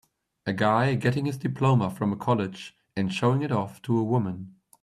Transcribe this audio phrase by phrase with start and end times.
[0.47, 4.55] A guy getting his diploma from a college and showing it off to a woman.